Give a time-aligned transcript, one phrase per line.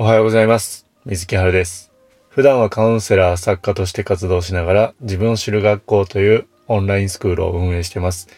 [0.00, 0.86] おはようございます。
[1.06, 1.90] 水木春です。
[2.28, 8.28] 普段はカウンセラー、作家として活動しながら自分を知る学校というオンラインスクールを運営しています。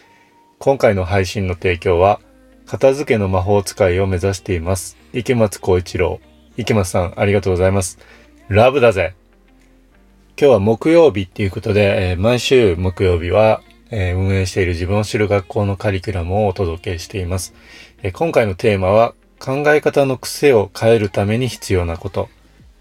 [0.57, 2.19] 今回の配信の提供は、
[2.65, 4.97] 片付けの魔法使いを目指しています。
[5.13, 6.19] 池松光一郎。
[6.57, 7.99] 池松さん、ありがとうございます。
[8.47, 9.13] ラブだぜ
[10.39, 17.53] 今日は木曜日っていうことで、えー毎週木曜日は、えー運営している自分を知る学校のカリキュラムをお届けしています。
[18.01, 22.29] えー今回のテーマは、考え方の癖を変えるために必要なこと、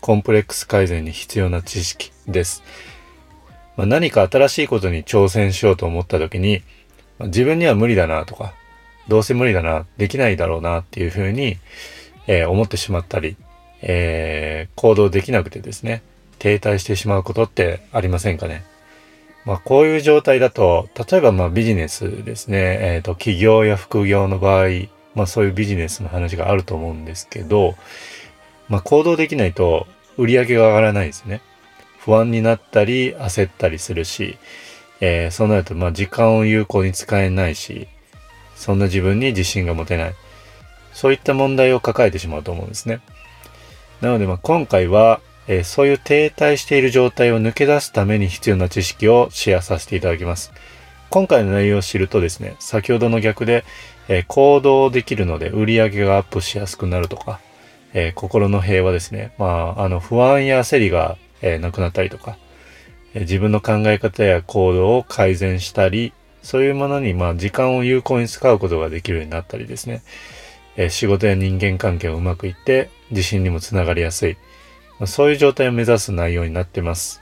[0.02, 2.62] コンプレックス改善に必要な知識です。
[3.78, 6.62] まあ、何か新しいことに挑戦しようと思った時に、
[7.18, 8.52] まあ自分には無理だなとか、
[9.08, 11.56] どうせ無理だな、できないだろうなっていうふうに、
[12.26, 13.36] えー思ってしまったり、
[13.80, 16.02] えー行動できなくてですね、
[16.38, 18.64] 停滞してしまうことってありませんかね。
[19.46, 24.66] まあこういう状態だと、例えばまあビジネスですね、えっ、と企業や副業の場合、
[25.14, 27.74] まあそういうビジネスの話があると思うんですけど、
[28.68, 29.86] まあ行動できないと
[30.16, 31.40] 売り上げが上がらないですね。
[31.98, 34.38] 不安になったり焦ったりするし、
[35.00, 37.88] えーそうなるとまあ時間を有効に使えないし、
[38.56, 40.14] そんな自分に自信が持てない。
[40.92, 43.00] そういった問題を抱えてしまうと思うんですね。
[44.00, 50.52] なのでまあ今回は、えーそういう停滞している状態を抜け出すために必要な知識をシェアさせていただきます。
[51.10, 53.64] 今回の内容を知るとですね、先ほどの逆で、
[54.10, 57.40] えー行動できるので売り上げがアップしやすくなるとか、
[57.94, 59.32] えー心の平和ですね。
[59.38, 62.36] まあ、あの、不安や焦りが、えーなくなったりとか、
[63.14, 70.02] え自分の考え方や行動を改善したり、そういうものに、まあ、時間を有効に使うことができるようになったりですね。
[70.76, 74.36] え仕事や人間関係をうまくいって、自信にもつながりやすい。
[74.98, 77.20] まあそういう状態を目指す内容になってます。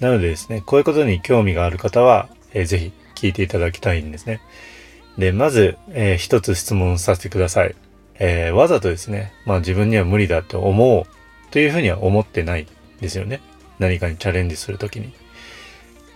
[0.00, 4.40] なのでですね、こういうことに興味がある方は、えーぜひ聞いていただきたいんですね。
[5.18, 7.74] で、まず、えー一つ質問させてください。
[8.18, 11.06] えーわざとですね、まあ自分には無理だと思う
[11.50, 12.66] というふうには思ってない
[13.00, 13.40] ですよね。
[13.78, 15.12] 何かにチャレンジするときに。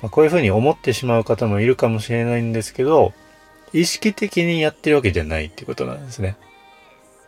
[0.03, 3.13] まあ、こういうふうに思ってしまう方もいるかもしれないんですけど、
[3.73, 6.37] 意識的にやってるわけじゃないっていうことなんですね。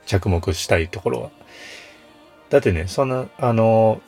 [0.06, 1.30] 着目したいところは。
[2.50, 4.00] だってね、そんな、あの、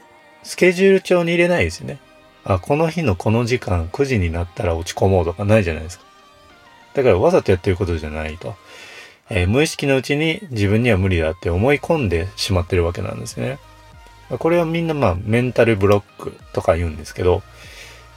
[0.43, 1.99] スケジュール帳に入れないですよね。
[2.45, 6.05] あ、この日のこの時間9時になったら落ち込もうとかないじゃないですか。
[6.95, 8.55] だからわざとやってることじゃないと。
[9.31, 13.59] えー無意識のうちに自分には無理だって思い込んでしまってるわけなんですね。
[14.39, 17.43] これはみんなまあメンタルブロックとか言うんですけど、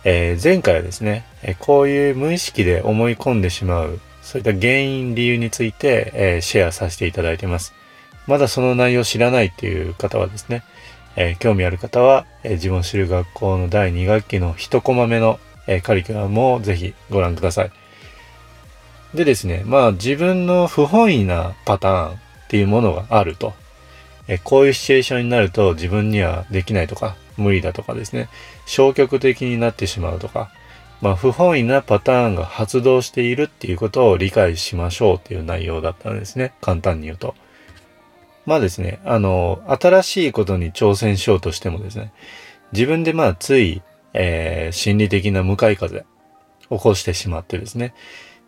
[0.04, 7.74] えー前回はですね、えこういう無意識で思い込んでしまう、そういった原因、理由について、えーシェアさせていただいてます。
[8.28, 10.64] まだその内容を知らないっていう方はですね、
[11.16, 17.72] えー興味ある方は、えー自分を知る学校の第2学期の1コマ目の、えカリキュラムをぜひご覧ください。
[19.18, 22.18] でですね、まあ自分の不本意なパターンっ
[22.48, 23.54] ていうものがあると。
[24.28, 28.30] えこういうシチュエーションになると自分にはできないとか無理だとかですね、
[28.66, 30.52] 消極的になってしまうとか、
[31.02, 36.54] まあ不本意なパターンが発動しているっていうことを理解しましょうっていう内容だったんですね。
[36.62, 37.36] 簡単に言うと。
[38.46, 42.12] まあですね、あの、新しいことに挑戦しようとしてもですね、
[42.72, 43.82] 自分でまあつい、
[44.14, 46.06] えー心理的な向かい風
[46.70, 47.94] 起こしてしまってですね、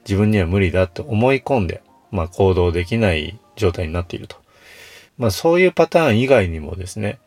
[0.10, 4.38] 自分には無理だと思い込んで、まあ行動できない状態になっていると。
[5.20, 7.20] まあそういうパターン以外にもですね、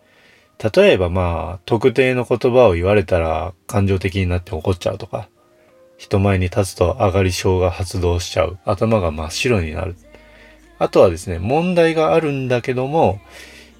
[0.75, 5.28] 例えばまあ特定の言葉を言われたら感情的になって怒っちゃうとか、
[5.97, 8.59] 人前に立つと上がり症が発動しちゃう。
[8.65, 9.94] 頭が真っ白になる。
[10.81, 13.20] あとはですね、問題があるんだけども、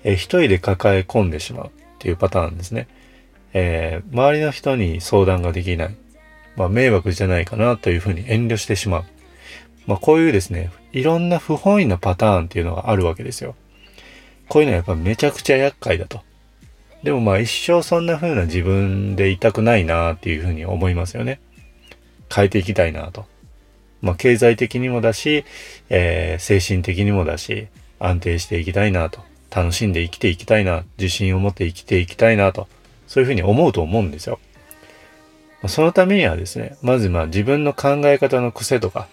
[0.05, 2.87] え一人で抱え込んでしまうっていうパターンですね。
[3.53, 5.97] えー周りの人に相談ができない。
[6.57, 9.05] まあ迷惑じゃないかなというふうに遠慮してしまう。
[9.87, 13.55] まあこういうですね、いろんな不本意なパターンっていうのがあるわけですよ。
[14.49, 16.21] こういうのはやっぱめちゃくちゃ厄介だと。
[17.03, 21.41] でもまあ一生そんな風な自分でいたくないなっていうふうに思いますよね。
[22.33, 23.27] 変えていきたいなと。
[24.01, 25.45] まあ経済的にもだし、
[25.89, 29.21] えー精神的にもだし、安定していきたいなと。
[29.55, 30.85] 楽しんで生きていきたいな。
[30.99, 32.69] 自信を持って生きていきたいなと。
[33.07, 34.39] そういうふうに思うと思うんですよ。
[35.69, 39.09] そのためにはですね、まずまあ自分の考え方の癖とか、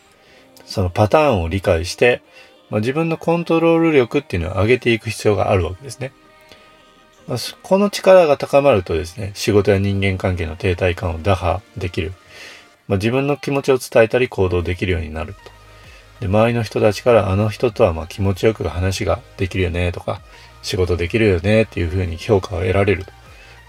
[0.66, 2.22] そのパターンを理解して、
[2.69, 6.12] まあ、自分のコントロール力っていうのを上げていく必要があるわけですね。
[7.28, 12.13] まあ、この力が高まるとですね、仕事や人間関係の停滞感を打破できる。
[12.88, 15.40] まあ、自分の気持ちを伝えたり行動できるようになると。
[16.22, 20.22] で、周りの人たちからあの人とはまあ気持ちよく話ができるよねとか、
[20.62, 23.12] 仕事できるよねっていうふうに評価を得られると。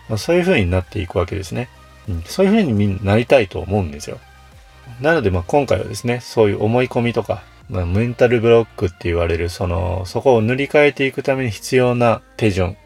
[0.09, 1.69] まあ、そういうふうになっていくわけですね。
[2.27, 4.19] そういうふうにみんななりたいと思うんですよ。
[5.01, 12.77] なのでまあ今回はですね、そういう思い込みとかまあ、メンタルブロックって言われる、その、そこを塗り替えていくために必要な手順、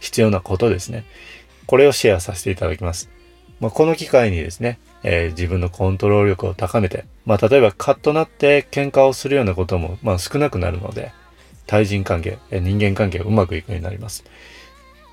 [0.00, 1.04] 必要なことですね。
[1.66, 3.08] これをシェアさせていただきます。
[3.58, 11.12] まあ、この機会にですね、えー、自分のコントロール力を高めて、まあ、例えばカッとなって喧嘩をするようなことも、まあ、少なくなるので、
[11.66, 14.24] 対人関係、え、人間関係がうまくいくようになります。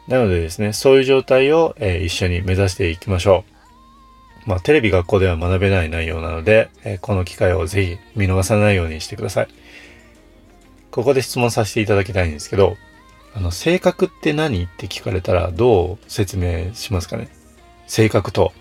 [0.09, 3.60] なのでですね、そういう状態を、えー、一緒に目指していきましょう。
[4.45, 9.47] まあ、テレビ学校では学べない内容なので、えー、この機会をぜひ見逃さないようにしてください。
[10.89, 12.75] ここで質問させていただきたいんですけど、
[13.33, 17.29] あの、性格って何って聞かれたらどう説明しますかね？
[17.87, 18.51] 性格と。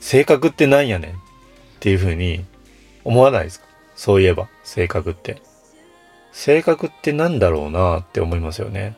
[0.00, 1.10] 性格って何やねん？
[1.12, 1.14] っ
[1.80, 2.44] ていうふうに
[3.02, 3.66] 思わないですか？
[3.96, 5.42] そういえば、性格って。
[6.30, 8.96] 性格って何だろうなって思いますよね。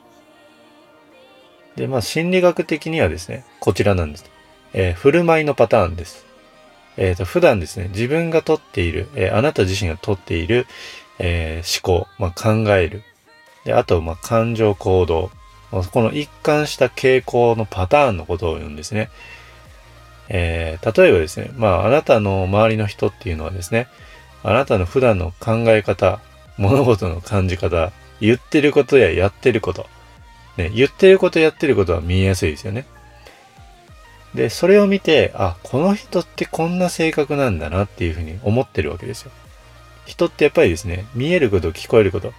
[1.76, 4.29] で、まあ心理学的にはですね、こちらなんです。
[4.73, 6.26] えー、振る舞いのパターンです。
[6.97, 10.67] えっ、ー、と、普段ですね、自分がとっている、えー、あなた自身がとっている、
[11.20, 13.03] え思考、まあ、考える。
[13.65, 15.31] で、あと、まあ、感情行動。
[15.70, 19.11] この一貫した傾向のパターンのことを言うんですね。
[20.29, 23.88] え、例えばですね、まあ、あなたの周りの人っていうのはですね、
[24.43, 26.21] あなたの普段の考え方、
[26.56, 29.87] 物事の感じ方、言ってることややってること、
[30.56, 32.87] ね、言ってることやってることは見えやすいですよね。
[34.34, 39.30] で、それを見て、あ、この人ってこんな性格なんだなっていうふうに思ってるわけですよ。
[40.06, 42.32] 人ってやっぱりですね、見えること、聞こえること、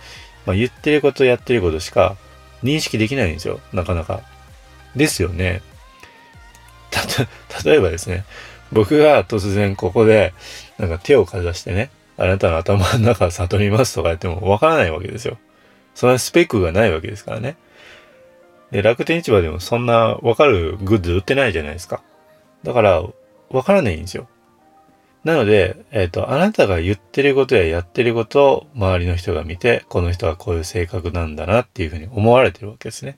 [0.46, 2.16] まあ、言ってること、やってることしか
[2.64, 3.60] 認識できないんですよ。
[3.74, 4.22] なかなか。
[4.96, 5.62] ですよね。
[6.92, 7.02] た、
[7.64, 8.26] 例えばですね、
[8.72, 10.34] 僕が突然ここで、
[10.78, 15.38] なんか手をかざしてね、あなたの頭の中を悟りますとか言ってもわからないわけですよ。
[15.96, 17.56] そんなスペックがないわけですからね。
[18.72, 22.04] で、楽天市場でもそんなわかるグッズ売ってないじゃないですか。
[22.64, 23.04] だから、
[23.50, 24.28] わからないんですよ。
[25.24, 33.18] なので、えっ、ー、と、あなたが言ってることややってることを周りの人が見て、この人はこういう性格なんだなっていうふうに思われてるわけですね。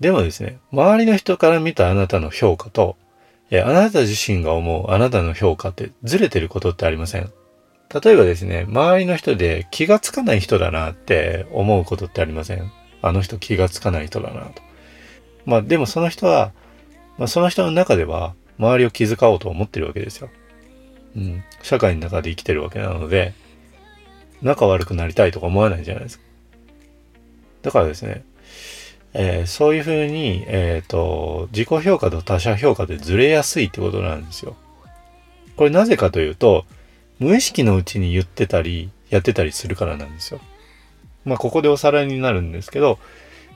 [0.00, 2.96] でもですね、周りの人から見たあなたの評価と、
[3.52, 7.30] えあなた自身が思うあなたの評価ってずれてることってありません
[8.02, 14.62] 例えばですね、周りの人で気がつかない人だなって思うことってありませんあの人気がつかない人だなと。
[15.44, 16.52] まあでもその人は、
[17.18, 20.30] まあその人の中では周りを気遣おうと思ってるわけですよ。
[21.16, 21.44] うん。
[21.62, 23.34] 社会の中で生きてるわけなので、
[24.40, 26.24] 仲悪くなりたいとか思わないじゃないですか。
[27.62, 28.24] だからですね、
[29.14, 34.56] えー、そういうふうに、えっ、ー、と、自己評価と他者評価でずれやすいってことなんですよ。
[35.56, 36.64] これなぜかというと、
[37.18, 40.40] 無意識のうちに言ってたり、やってたりするからなんですよ。
[41.24, 42.98] まあ、ここでおさらいになるんですけど、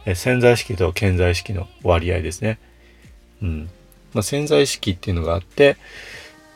[0.05, 2.59] え、潜在意識と潜在意識の割合ですね。
[3.43, 3.71] うん。
[4.15, 5.77] まあ、潜在意識っていうのがあって、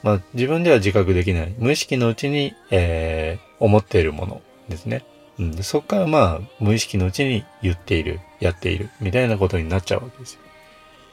[0.02, 5.04] まあ、自分では自覚できない、無意識のうちに、えー、思っているものですね。
[5.38, 10.40] うん、そこからまあ、無意識のうちに言っている、やっている、みたいなことになっちゃうわけですよ。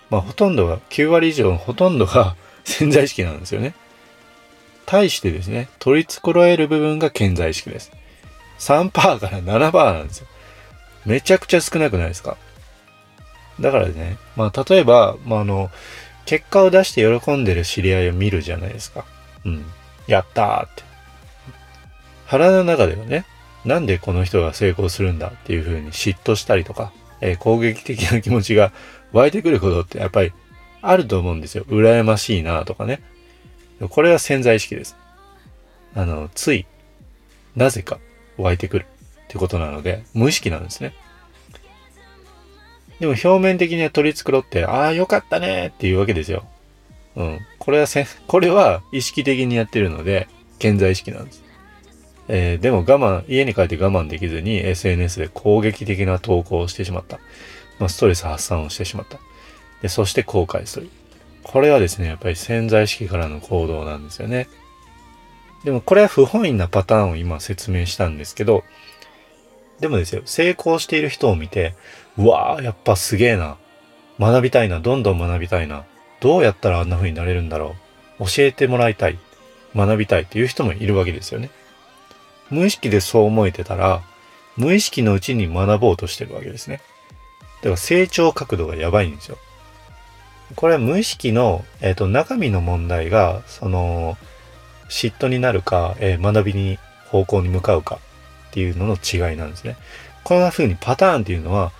[0.10, 3.74] まあ、ほとんどが、9割以上のほとんどが 潜在意識なんですよね。
[4.86, 7.92] 対してですね、取り繕える部分が潜在意識です。
[8.60, 10.28] 3%から7%なんですよ。
[11.06, 12.38] めちゃくちゃ少なくないですか？
[13.60, 15.72] だからね、まあ、例えば、まあ、あの、
[16.26, 19.06] 結果を出して喜んでる知り合いを見るじゃないですか。
[19.46, 19.66] うん。
[20.08, 20.84] やったーって。
[22.26, 23.26] 腹の中ではね、
[23.66, 28.72] なんでこの人が成功するんだっていう風に嫉妬したりとか、えー、攻撃的な気持ちが
[29.14, 30.34] 湧いてくることってやっぱり
[30.82, 31.64] あると思うんですよ。
[31.70, 33.02] 羨ましいなとかね。
[33.90, 34.96] これは潜在意識です。
[35.96, 36.66] あの、つい、
[37.56, 38.00] なぜか
[38.38, 38.86] 湧いてくる
[39.26, 40.94] ってことなので、無意識なんですね。
[43.00, 46.46] でも表面的には取り繕って、ああ、よかったねっていうわけですよ。
[47.16, 47.40] うん。
[47.60, 50.28] これはせ、 これは意識的にやってるので、
[50.60, 51.44] 潜在意識なんです。
[52.30, 57.20] えー、でも我慢、家に帰って我慢できずに SNS で攻撃的な投稿をしてしまった。
[57.80, 59.20] まあ、ストレス発散をしてしまった。
[59.82, 60.90] で、そして後悔する。
[61.44, 64.48] これはですね、やっぱり潜在意識からの行動なんですよね。
[65.68, 68.64] でもこれは不本意なパターンを今説明したんですけど、
[69.82, 71.76] でもですよ、成功している人を見て、
[72.18, 73.58] うわー、やっぱすげえな。
[74.18, 75.84] 学びたいな、どんどん学びたいな。
[76.22, 77.76] どうやったらあんな風になれるんだろ
[78.18, 78.24] う。
[78.28, 79.20] 教えてもらいたい。
[79.76, 81.50] 学びたいっていう人もいるわけですよね。
[82.50, 84.04] 無意識でそう思えてたら、
[84.56, 86.80] 無意識のうちに学ぼうとしてるわけですね。
[87.58, 89.38] だから成長角度がやばいんですよ。
[90.56, 94.18] これは無意識の、えっ、ー、と、中身の問題が、その、
[94.90, 98.00] 嫉妬になるか、えー、学びに、方向に向かうか
[98.50, 99.78] っていうのの違いなんですね。
[100.26, 101.72] こんな風にパターンっていうのは、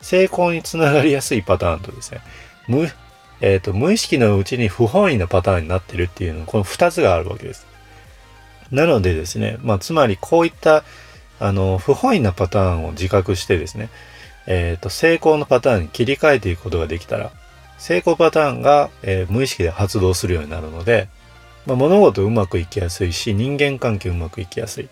[0.00, 2.20] 成功につながりやすいパターンとですね、
[2.66, 2.88] 無、
[3.40, 7.66] えっ、ー、と、無意識のうちに不本意なパターンになってるっていうの、この二つがあるわけです。
[8.72, 10.82] なのでですね、まあ、つまりこういった
[11.38, 13.90] あの不本意なパターンを自覚してですね、
[14.46, 17.30] えっ、ー、と成功のパターンに切り替えていくことができたら
[17.78, 21.08] 成功パターンが、えー、無意識で発動するようになるので、
[21.66, 24.88] まあ、物事うまくいきやすいし人間関係うまくいきやすい。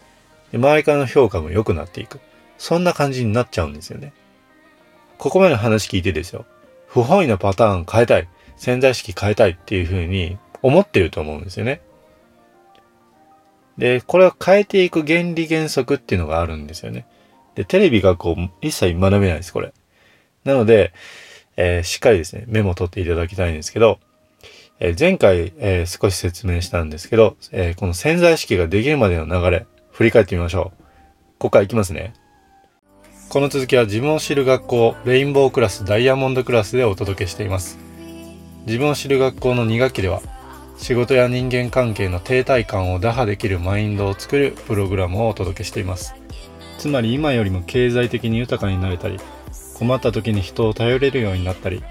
[0.53, 2.21] で周りからの評価も良くなっていく。
[2.59, 4.12] そんな感じになっちゃうんですよね。
[5.19, 6.45] ここまでの話聞いてですよ。
[6.87, 8.29] 不本意なパターン変えたい。
[8.57, 11.81] 潜在意識変えたいっていうふうに思ってると思うんですよね。
[13.79, 17.07] で、これを変えていく原理原則っていうのがあるんですよね。
[17.55, 19.73] で、テレビ学校一切学べないです、これ。
[20.45, 20.93] なので、
[21.57, 23.99] えー、しっかりですね、メモ取っていただきたいんですけど、
[24.81, 30.83] え、前回、えー、少し説明したんですけど、えこの潜在意識ができるまでの流れ、振り返ってみましょう。
[31.39, 32.15] ここからいきますね。
[33.29, 37.79] この続きは自分を知る学校、レインボークラス、ダイヤモンドクラスでお届けしています。
[38.67, 40.21] 自分を知る学校の2学期では、
[40.81, 46.15] 仕事や人間関係の停滞感を打破できるマインドを作るプログラムをお届けしています
[46.79, 49.19] つまり今よりも経済的に豊かになれたり
[49.75, 51.85] 困った時に人を頼れるようになったり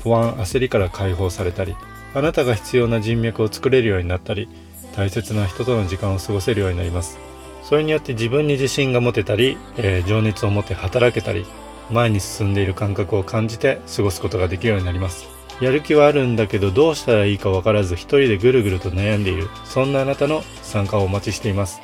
[0.00, 1.74] 不安焦りから解放されたり
[2.18, 4.48] あなたが必要な人脈を作れるようになったり
[4.96, 7.16] 大切な人との時間を過ごせるようになります。
[7.62, 11.46] それによって自分に自信が持てたり、えー、情熱を持って働けたり
[11.90, 15.28] 前に進んでいる感覚を感じて過ごすことができるようになります。
[15.60, 19.48] やる気はあるんだけどどうしたらいいかわからず一人でぐるぐると悩んでいる。
[19.64, 21.80] そんなあなたの参加をお待ちしています。